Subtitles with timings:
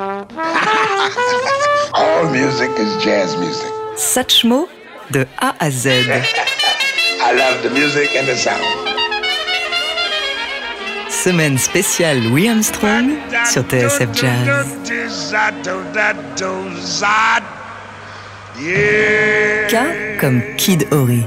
[0.00, 0.24] All
[2.32, 3.68] music is jazz music.
[3.96, 4.66] Satchmo
[5.10, 5.88] de A à Z.
[7.20, 8.64] I love the music and the sound.
[11.10, 13.10] Semaine spéciale Louis Armstrong
[13.44, 14.48] sur TSF Jazz.
[19.68, 19.76] K
[20.18, 21.26] comme Kid Ory.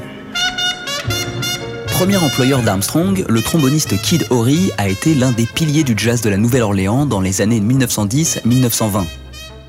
[1.93, 6.29] Premier employeur d'Armstrong, le tromboniste Kid Ory a été l'un des piliers du jazz de
[6.29, 9.05] la Nouvelle-Orléans dans les années 1910-1920.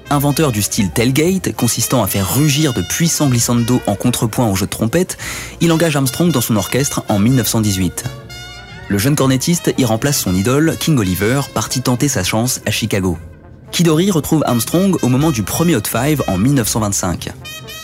[0.09, 4.65] Inventeur du style tailgate, consistant à faire rugir de puissants glissando en contrepoint au jeu
[4.65, 5.19] de trompette,
[5.61, 8.05] il engage Armstrong dans son orchestre en 1918.
[8.89, 13.19] Le jeune cornettiste y remplace son idole, King Oliver, parti tenter sa chance à Chicago.
[13.71, 17.33] Kid Ory retrouve Armstrong au moment du premier Hot Five en 1925.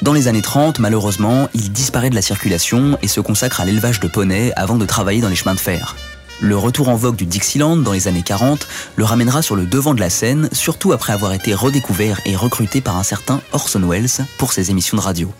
[0.03, 4.01] Dans les années 30, malheureusement, il disparaît de la circulation et se consacre à l'élevage
[4.01, 5.95] de poneys avant de travailler dans les chemins de fer.
[6.41, 9.93] Le retour en vogue du Dixieland dans les années 40 le ramènera sur le devant
[9.93, 14.25] de la scène, surtout après avoir été redécouvert et recruté par un certain Orson Welles
[14.39, 15.31] pour ses émissions de radio.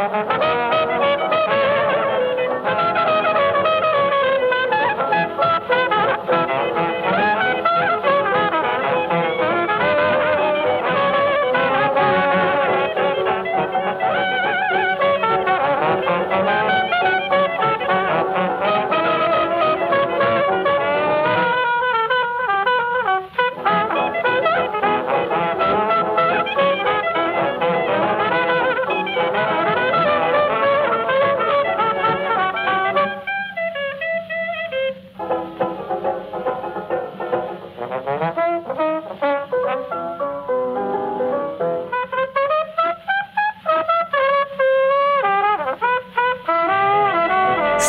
[0.00, 0.26] Uh-uh.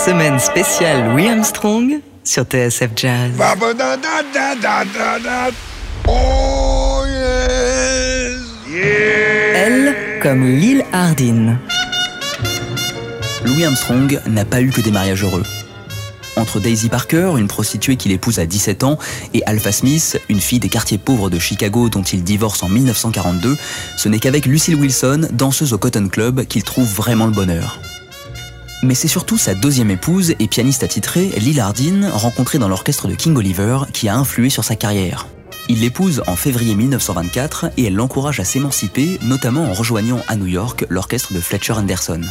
[0.06, 3.34] Semaine spéciale Louis Armstrong sur TSF Jazz.
[6.08, 9.54] Oh yes, yeah.
[9.54, 11.60] Elle comme Lil Hardin.
[13.46, 15.44] Louis Armstrong n'a pas eu que des mariages heureux.
[16.36, 18.98] Entre Daisy Parker, une prostituée qu'il épouse à 17 ans,
[19.36, 23.56] et Alpha Smith, une fille des quartiers pauvres de Chicago dont il divorce en 1942,
[23.98, 27.80] ce n'est qu'avec Lucille Wilson, danseuse au Cotton Club, qu'il trouve vraiment le bonheur.
[28.84, 33.14] Mais c'est surtout sa deuxième épouse et pianiste attitrée, Lil Hardin, rencontrée dans l'orchestre de
[33.14, 35.28] King Oliver, qui a influé sur sa carrière.
[35.70, 40.48] Il l'épouse en février 1924 et elle l'encourage à s'émanciper, notamment en rejoignant à New
[40.48, 42.22] York l'orchestre de Fletcher Anderson.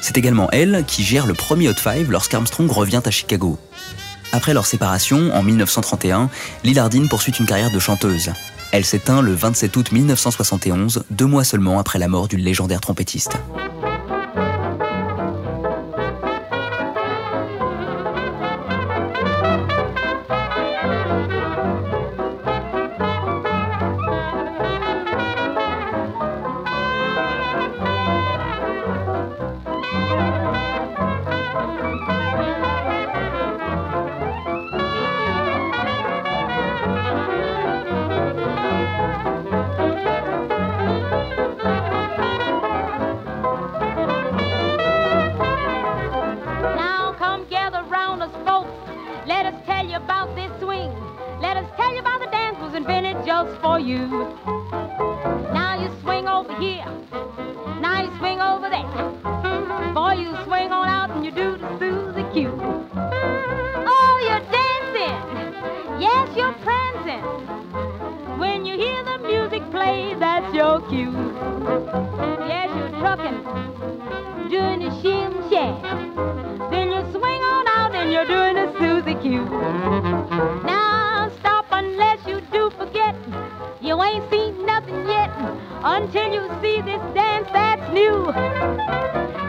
[0.00, 3.56] C'est également elle qui gère le premier Hot Five lorsqu'Armstrong revient à Chicago.
[4.32, 6.30] Après leur séparation, en 1931,
[6.64, 8.32] Lil Hardin poursuit une carrière de chanteuse.
[8.72, 13.38] Elle s'éteint le 27 août 1971, deux mois seulement après la mort du légendaire trompettiste.
[69.96, 71.12] say that's your cue.
[72.52, 73.38] Yes, you're trucking,
[74.50, 75.74] doing a shim sham.
[76.70, 79.44] Then you swing on out and you're doing a Susie Q.
[80.64, 83.14] Now stop unless you do forget.
[83.80, 85.30] You ain't seen nothing yet
[85.82, 89.45] until you see this dance that's new.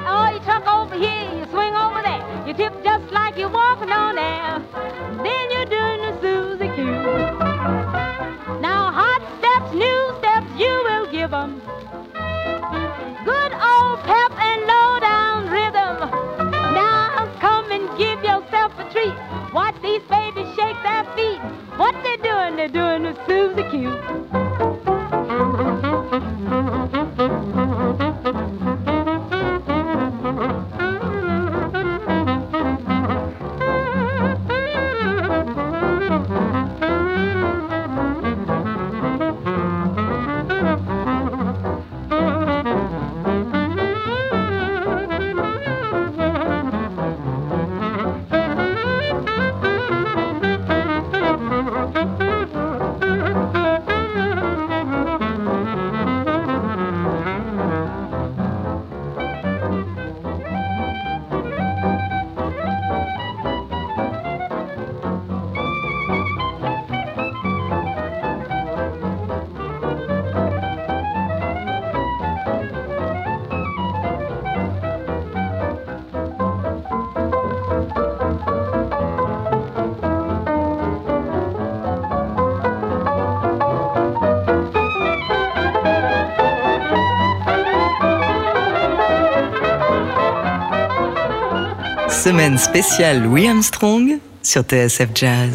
[92.28, 95.50] Semaine spéciale Louis Armstrong sur TSF Jazz.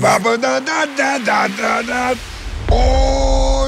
[2.70, 3.66] Oh,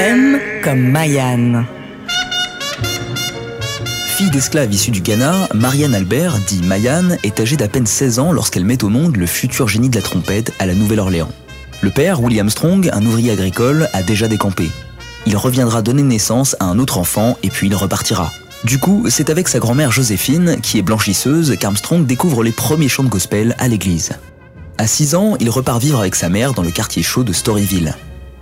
[0.00, 1.66] M comme Mayan.
[4.08, 8.32] Fille d'esclave issue du Ghana, Marianne Albert, dit Mayan, est âgée d'à peine 16 ans
[8.32, 11.30] lorsqu'elle met au monde le futur génie de la trompette à la Nouvelle-Orléans.
[11.80, 14.68] Le père, William Strong, un ouvrier agricole, a déjà décampé.
[15.26, 18.32] Il reviendra donner naissance à un autre enfant et puis il repartira.
[18.64, 23.02] Du coup, c'est avec sa grand-mère Joséphine, qui est blanchisseuse, qu'Armstrong découvre les premiers chants
[23.02, 24.12] de gospel à l'église.
[24.78, 27.96] À 6 ans, il repart vivre avec sa mère dans le quartier chaud de Storyville.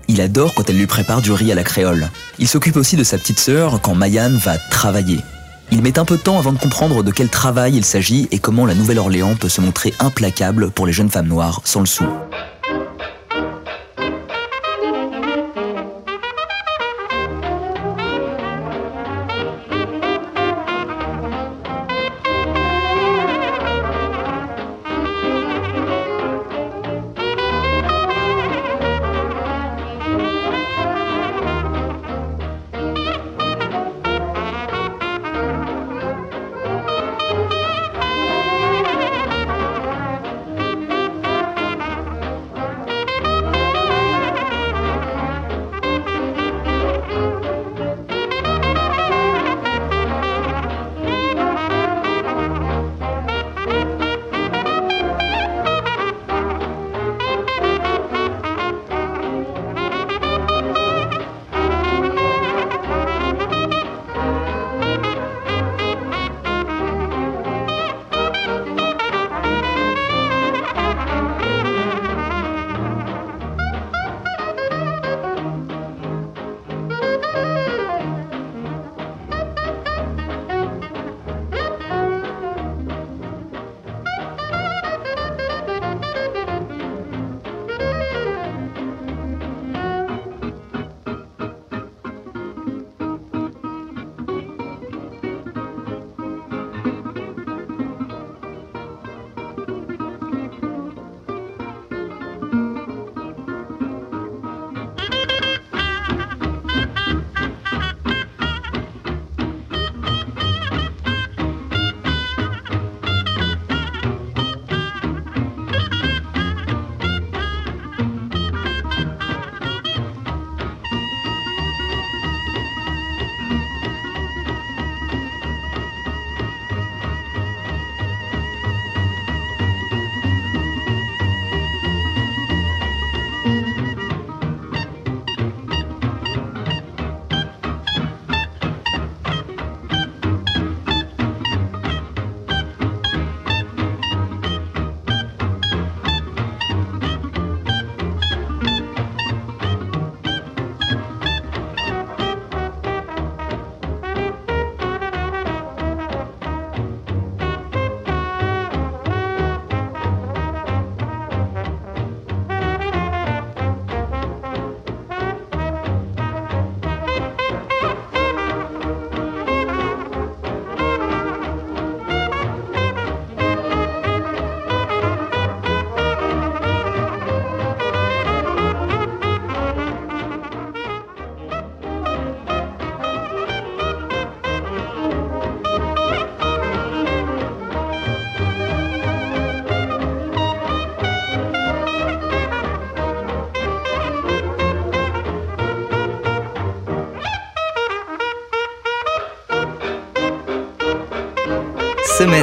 [0.09, 2.11] Il adore quand elle lui prépare du riz à la créole.
[2.39, 5.21] Il s'occupe aussi de sa petite sœur quand Mayan va travailler.
[5.73, 8.41] Il met un peu de temps avant de comprendre de quel travail il s'agit et
[8.41, 12.05] comment la Nouvelle-Orléans peut se montrer implacable pour les jeunes femmes noires sans le sou.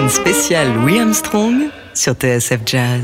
[0.08, 3.02] Semaine spéciale Louis Armstrong sur TSF Jazz.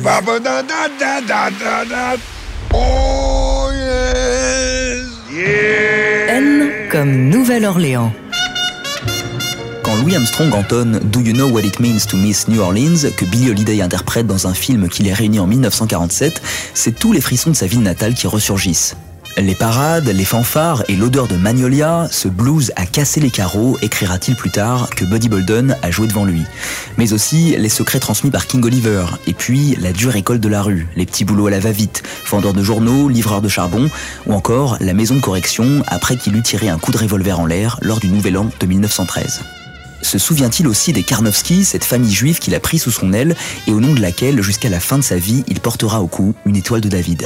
[2.74, 6.38] Oh yes, yeah.
[6.38, 8.12] N comme Nouvelle-Orléans.
[9.84, 13.26] Quand Louis Armstrong entonne Do You Know What It Means to Miss New Orleans, que
[13.26, 16.42] Billy Holiday interprète dans un film qui les réunit en 1947,
[16.74, 18.96] c'est tous les frissons de sa ville natale qui ressurgissent.
[19.38, 24.38] Les parades, les fanfares et l'odeur de Magnolia, ce blues a cassé les carreaux, écrira-t-il
[24.38, 26.44] plus tard, que Buddy Bolden a joué devant lui.
[27.00, 30.62] Mais aussi les secrets transmis par King Oliver, et puis la dure école de la
[30.62, 33.90] rue, les petits boulots à la va-vite, vendeur de journaux, livreur de charbon,
[34.28, 37.48] ou encore la maison de correction après qu'il eut tiré un coup de revolver en
[37.48, 39.42] l'air lors du Nouvel An de 1913.
[40.04, 43.36] Se souvient-il aussi des Karnowski, cette famille juive qu'il a pris sous son aile
[43.66, 46.36] et au nom de laquelle, jusqu'à la fin de sa vie, il portera au cou
[46.46, 47.26] une étoile de David?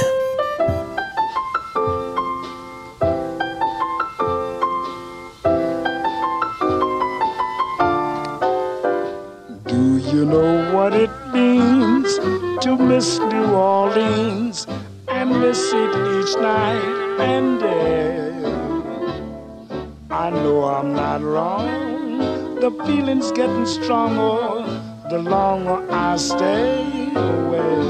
[22.88, 24.64] Feeling's getting stronger
[25.10, 27.80] the longer I stay away.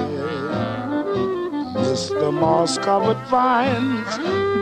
[1.75, 4.11] Miss the moss covered vines,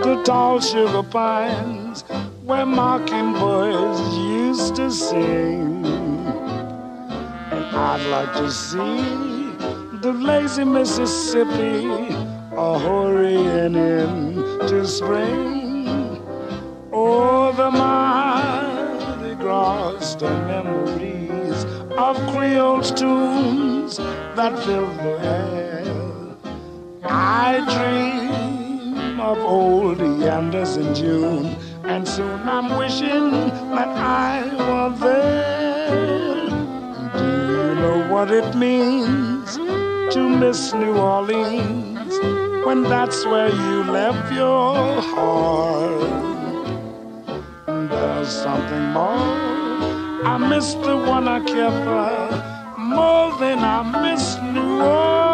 [0.04, 2.02] the tall sugar pines,
[2.44, 5.86] where mockingbirds used to sing.
[7.54, 9.00] And I'd like to see
[10.04, 11.86] the lazy Mississippi
[12.66, 16.20] a hurrying into spring.
[16.92, 18.05] Oh, the Mardi
[20.18, 21.64] The memories
[21.98, 25.84] of Creole's tunes that fill the air.
[27.04, 31.54] I dream of old yanders in June,
[31.84, 33.30] and soon I'm wishing
[33.76, 36.46] that I were there.
[37.18, 39.56] Do you know what it means
[40.14, 42.14] to miss New Orleans
[42.64, 46.06] when that's where you left your heart?
[47.66, 49.65] There's something more.
[50.24, 55.25] I miss the one I care for more than I miss New Orleans.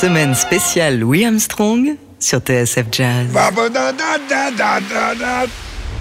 [0.00, 3.26] Semaine spéciale Louis Armstrong sur TSF Jazz.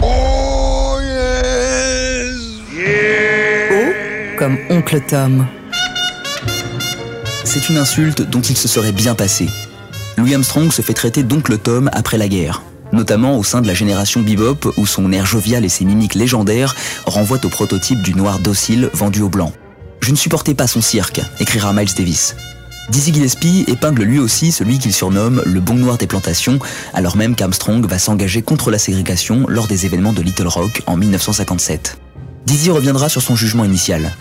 [0.02, 2.34] Oh yes,
[2.74, 3.74] yeah.
[3.74, 5.46] O comme Oncle Tom.
[7.44, 9.50] C'est une insulte dont il se serait bien passé.
[10.18, 12.62] Louis Armstrong se fait traiter d'oncle Tom après la guerre,
[12.94, 16.74] notamment au sein de la génération bebop où son air jovial et ses mimiques légendaires
[17.06, 19.52] renvoient au prototype du noir docile vendu au blanc.
[20.00, 22.38] Je ne supportais pas son cirque, écrira Miles Davis.
[22.90, 26.60] Dizzy Gillespie épingle lui aussi celui qu'il surnomme le bon noir des plantations,
[26.94, 30.98] alors même qu'Armstrong va s'engager contre la ségrégation lors des événements de Little Rock en
[30.98, 31.98] 1957.
[32.46, 34.12] Dizzy reviendra sur son jugement initial.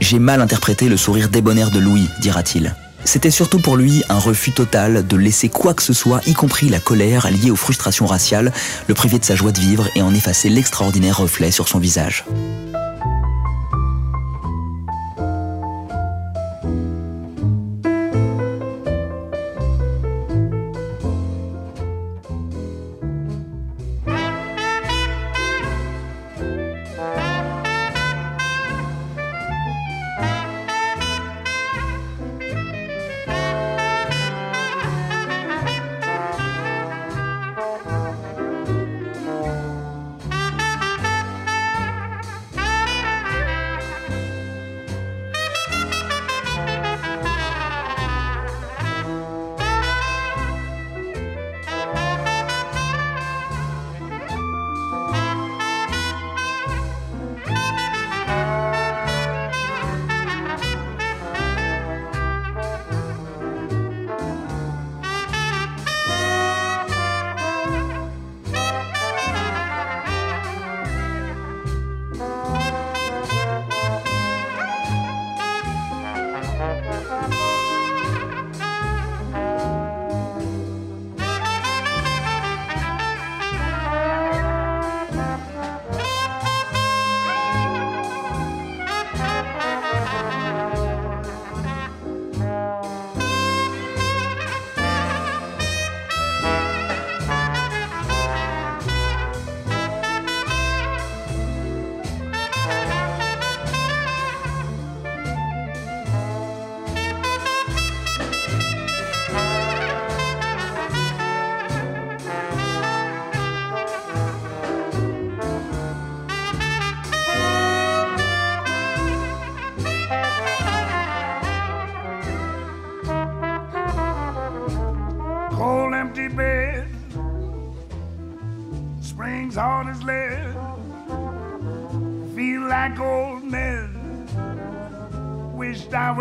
[0.00, 2.74] J'ai mal interprété le sourire débonnaire de Louis, dira-t-il.
[3.04, 6.68] C'était surtout pour lui un refus total de laisser quoi que ce soit, y compris
[6.68, 8.52] la colère liée aux frustrations raciales,
[8.86, 12.24] le priver de sa joie de vivre et en effacer l'extraordinaire reflet sur son visage.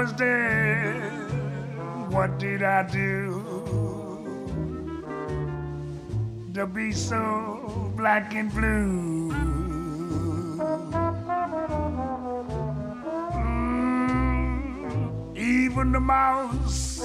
[0.03, 1.11] Was dead.
[2.11, 3.41] What did I do
[6.53, 9.31] to be so black and blue?
[13.43, 14.17] Mm,
[15.37, 17.01] even the mouse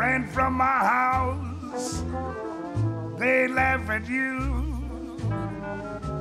[0.00, 2.02] ran from my house.
[3.18, 4.38] They laugh at you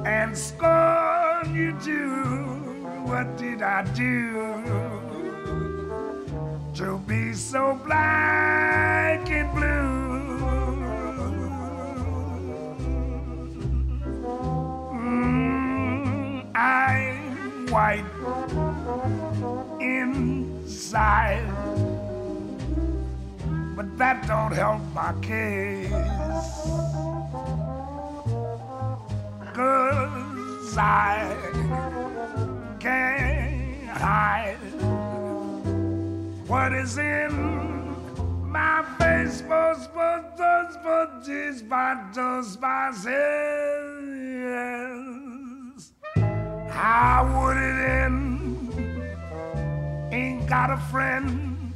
[0.05, 2.73] and scorn you too.
[3.05, 4.82] What did I do
[6.75, 10.39] to be so black and blue?
[14.91, 18.05] Mm, I'm white
[19.79, 21.45] inside,
[23.75, 25.91] but that don't help my case.
[29.53, 31.35] Cause I
[32.79, 35.12] can't hide
[36.53, 37.33] what is in
[38.47, 39.41] my face.
[39.41, 43.13] But, but, but, but, this, but, just myself.
[46.69, 48.19] How would it end?
[50.13, 51.73] Ain't got a friend.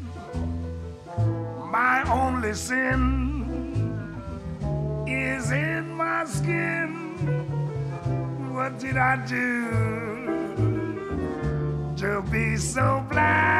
[1.77, 2.83] My only sin
[5.07, 6.89] is in my skin.
[8.53, 9.43] What did I do
[11.97, 13.56] to be so black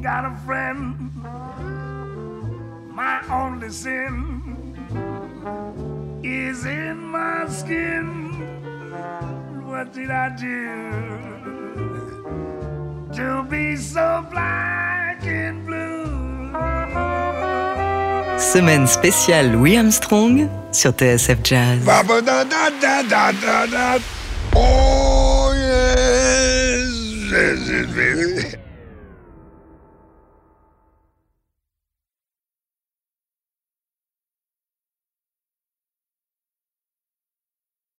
[0.00, 0.96] got a friend.
[2.92, 4.72] My only sin
[6.24, 8.06] is in my skin.
[9.66, 10.80] What did I do
[13.14, 15.90] to be so black and blue?
[18.38, 21.84] Semaine spéciale Louis Armstrong sur TSF Jazz.
[21.84, 23.30] Ba -ba -da -da
[23.66, 24.00] -da
[24.56, 26.90] oh yes.